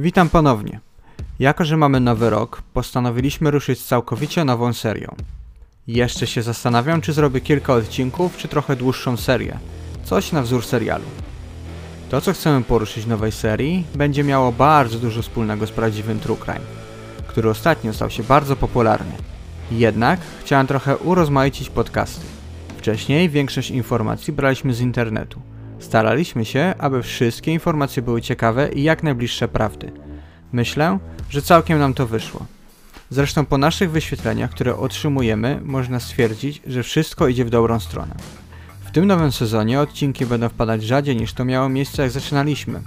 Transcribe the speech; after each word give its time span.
Witam 0.00 0.28
ponownie. 0.28 0.80
Jako, 1.38 1.64
że 1.64 1.76
mamy 1.76 2.00
nowy 2.00 2.30
rok, 2.30 2.62
postanowiliśmy 2.74 3.50
ruszyć 3.50 3.80
z 3.80 3.86
całkowicie 3.86 4.44
nową 4.44 4.72
serią. 4.72 5.14
Jeszcze 5.86 6.26
się 6.26 6.42
zastanawiam, 6.42 7.00
czy 7.00 7.12
zrobię 7.12 7.40
kilka 7.40 7.72
odcinków, 7.72 8.36
czy 8.36 8.48
trochę 8.48 8.76
dłuższą 8.76 9.16
serię. 9.16 9.58
Coś 10.04 10.32
na 10.32 10.42
wzór 10.42 10.64
serialu. 10.64 11.04
To, 12.10 12.20
co 12.20 12.32
chcemy 12.32 12.64
poruszyć 12.64 13.04
w 13.04 13.08
nowej 13.08 13.32
serii, 13.32 13.84
będzie 13.94 14.24
miało 14.24 14.52
bardzo 14.52 14.98
dużo 14.98 15.22
wspólnego 15.22 15.66
z 15.66 15.70
prawdziwym 15.70 16.20
True 16.20 16.36
Crime, 16.36 16.66
który 17.26 17.50
ostatnio 17.50 17.92
stał 17.92 18.10
się 18.10 18.22
bardzo 18.22 18.56
popularny. 18.56 19.12
Jednak 19.70 20.20
chciałem 20.44 20.66
trochę 20.66 20.96
urozmaicić 20.96 21.70
podcasty. 21.70 22.26
Wcześniej 22.78 23.28
większość 23.28 23.70
informacji 23.70 24.32
braliśmy 24.32 24.74
z 24.74 24.80
internetu. 24.80 25.40
Staraliśmy 25.80 26.44
się, 26.44 26.74
aby 26.78 27.02
wszystkie 27.02 27.52
informacje 27.52 28.02
były 28.02 28.22
ciekawe 28.22 28.72
i 28.72 28.82
jak 28.82 29.02
najbliższe 29.02 29.48
prawdy. 29.48 29.92
Myślę, 30.52 30.98
że 31.30 31.42
całkiem 31.42 31.78
nam 31.78 31.94
to 31.94 32.06
wyszło. 32.06 32.46
Zresztą 33.10 33.46
po 33.46 33.58
naszych 33.58 33.90
wyświetleniach, 33.90 34.50
które 34.50 34.76
otrzymujemy, 34.76 35.60
można 35.64 36.00
stwierdzić, 36.00 36.62
że 36.66 36.82
wszystko 36.82 37.28
idzie 37.28 37.44
w 37.44 37.50
dobrą 37.50 37.80
stronę. 37.80 38.14
W 38.84 38.90
tym 38.90 39.06
nowym 39.06 39.32
sezonie 39.32 39.80
odcinki 39.80 40.26
będą 40.26 40.48
wpadać 40.48 40.82
rzadziej 40.82 41.16
niż 41.16 41.32
to 41.32 41.44
miało 41.44 41.68
miejsce 41.68 42.02
jak 42.02 42.10
zaczynaliśmy. 42.10 42.80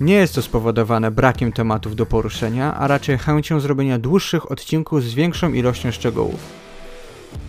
Nie 0.00 0.14
jest 0.14 0.34
to 0.34 0.42
spowodowane 0.42 1.10
brakiem 1.10 1.52
tematów 1.52 1.96
do 1.96 2.06
poruszenia, 2.06 2.74
a 2.74 2.86
raczej 2.86 3.18
chęcią 3.18 3.60
zrobienia 3.60 3.98
dłuższych 3.98 4.50
odcinków 4.50 5.02
z 5.02 5.14
większą 5.14 5.52
ilością 5.52 5.90
szczegółów. 5.90 6.40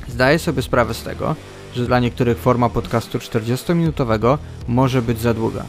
Zdaję 0.08 0.40
sobie 0.40 0.62
sprawę 0.62 0.94
z 0.94 1.04
tego, 1.04 1.36
że 1.78 1.86
dla 1.86 2.00
niektórych 2.00 2.38
forma 2.38 2.70
podcastu 2.70 3.18
40-minutowego 3.18 4.38
może 4.68 5.02
być 5.02 5.20
za 5.20 5.34
długa. 5.34 5.64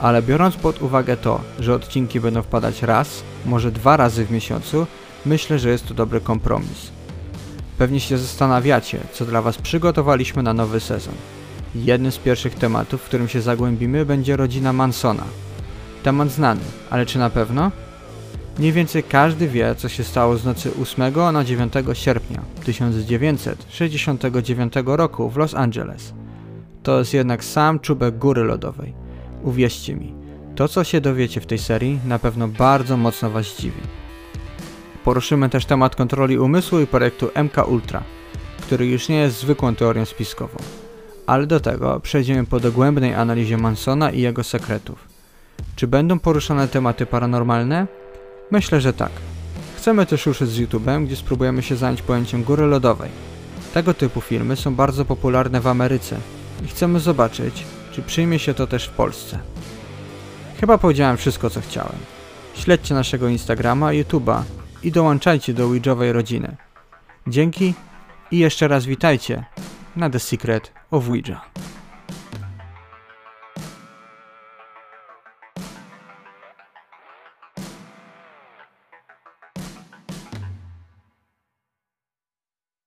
Ale 0.00 0.22
biorąc 0.22 0.56
pod 0.56 0.82
uwagę 0.82 1.16
to, 1.16 1.40
że 1.58 1.74
odcinki 1.74 2.20
będą 2.20 2.42
wpadać 2.42 2.82
raz, 2.82 3.22
może 3.46 3.72
dwa 3.72 3.96
razy 3.96 4.26
w 4.26 4.30
miesiącu, 4.30 4.86
myślę, 5.26 5.58
że 5.58 5.70
jest 5.70 5.86
to 5.86 5.94
dobry 5.94 6.20
kompromis. 6.20 6.90
Pewnie 7.78 8.00
się 8.00 8.18
zastanawiacie, 8.18 9.00
co 9.12 9.24
dla 9.24 9.42
Was 9.42 9.58
przygotowaliśmy 9.58 10.42
na 10.42 10.54
nowy 10.54 10.80
sezon. 10.80 11.14
Jednym 11.74 12.12
z 12.12 12.18
pierwszych 12.18 12.54
tematów, 12.54 13.02
w 13.02 13.04
którym 13.04 13.28
się 13.28 13.40
zagłębimy, 13.40 14.06
będzie 14.06 14.36
rodzina 14.36 14.72
Mansona. 14.72 15.24
Temat 16.02 16.30
znany, 16.30 16.60
ale 16.90 17.06
czy 17.06 17.18
na 17.18 17.30
pewno? 17.30 17.70
Mniej 18.60 18.72
więcej 18.72 19.02
każdy 19.02 19.48
wie, 19.48 19.74
co 19.74 19.88
się 19.88 20.04
stało 20.04 20.36
z 20.36 20.44
nocy 20.44 20.70
8 20.82 21.12
na 21.32 21.44
9 21.44 21.72
sierpnia 21.92 22.40
1969 22.64 24.72
roku 24.86 25.30
w 25.30 25.36
Los 25.36 25.54
Angeles. 25.54 26.14
To 26.82 26.98
jest 26.98 27.14
jednak 27.14 27.44
sam 27.44 27.78
czubek 27.78 28.18
góry 28.18 28.44
lodowej. 28.44 28.94
Uwierzcie 29.42 29.96
mi, 29.96 30.14
to 30.56 30.68
co 30.68 30.84
się 30.84 31.00
dowiecie 31.00 31.40
w 31.40 31.46
tej 31.46 31.58
serii 31.58 31.98
na 32.06 32.18
pewno 32.18 32.48
bardzo 32.48 32.96
mocno 32.96 33.30
Was 33.30 33.46
zdziwi. 33.46 33.80
Poruszymy 35.04 35.48
też 35.48 35.64
temat 35.64 35.96
kontroli 35.96 36.38
umysłu 36.38 36.80
i 36.80 36.86
projektu 36.86 37.30
MK 37.44 37.68
Ultra, 37.68 38.02
który 38.62 38.86
już 38.86 39.08
nie 39.08 39.16
jest 39.16 39.40
zwykłą 39.40 39.74
teorią 39.74 40.04
spiskową. 40.04 40.58
Ale 41.26 41.46
do 41.46 41.60
tego 41.60 42.00
przejdziemy 42.00 42.46
po 42.46 42.60
dogłębnej 42.60 43.14
analizie 43.14 43.56
Mansona 43.56 44.10
i 44.10 44.20
jego 44.20 44.44
sekretów. 44.44 45.08
Czy 45.76 45.86
będą 45.86 46.18
poruszane 46.18 46.68
tematy 46.68 47.06
paranormalne? 47.06 47.99
Myślę, 48.50 48.80
że 48.80 48.92
tak. 48.92 49.12
Chcemy 49.76 50.06
też 50.06 50.26
ruszyć 50.26 50.48
z 50.48 50.60
YouTube'em, 50.60 51.06
gdzie 51.06 51.16
spróbujemy 51.16 51.62
się 51.62 51.76
zająć 51.76 52.02
pojęciem 52.02 52.42
góry 52.42 52.66
lodowej. 52.66 53.10
Tego 53.74 53.94
typu 53.94 54.20
filmy 54.20 54.56
są 54.56 54.74
bardzo 54.74 55.04
popularne 55.04 55.60
w 55.60 55.66
Ameryce 55.66 56.16
i 56.64 56.68
chcemy 56.68 57.00
zobaczyć, 57.00 57.64
czy 57.92 58.02
przyjmie 58.02 58.38
się 58.38 58.54
to 58.54 58.66
też 58.66 58.86
w 58.86 58.90
Polsce. 58.90 59.38
Chyba 60.60 60.78
powiedziałem 60.78 61.16
wszystko, 61.16 61.50
co 61.50 61.60
chciałem. 61.60 61.96
Śledźcie 62.54 62.94
naszego 62.94 63.28
Instagrama 63.28 63.92
i 63.92 64.04
YouTube'a 64.04 64.42
i 64.82 64.92
dołączajcie 64.92 65.54
do 65.54 65.64
Ouijowej 65.64 66.12
rodziny. 66.12 66.56
Dzięki 67.26 67.74
i 68.30 68.38
jeszcze 68.38 68.68
raz 68.68 68.86
witajcie 68.86 69.44
na 69.96 70.10
The 70.10 70.20
Secret 70.20 70.72
of 70.90 71.08
Ouija. 71.08 71.40